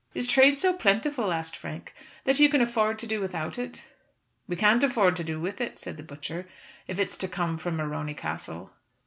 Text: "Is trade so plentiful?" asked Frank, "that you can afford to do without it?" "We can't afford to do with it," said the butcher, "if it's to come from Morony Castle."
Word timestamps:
"Is 0.15 0.25
trade 0.25 0.57
so 0.57 0.73
plentiful?" 0.73 1.31
asked 1.31 1.55
Frank, 1.55 1.93
"that 2.23 2.39
you 2.39 2.49
can 2.49 2.59
afford 2.59 2.97
to 2.97 3.05
do 3.05 3.21
without 3.21 3.59
it?" 3.59 3.85
"We 4.47 4.55
can't 4.55 4.83
afford 4.83 5.15
to 5.17 5.23
do 5.23 5.39
with 5.39 5.61
it," 5.61 5.77
said 5.77 5.95
the 5.97 6.01
butcher, 6.01 6.47
"if 6.87 6.97
it's 6.99 7.15
to 7.17 7.27
come 7.27 7.59
from 7.59 7.75
Morony 7.77 8.15
Castle." 8.15 8.71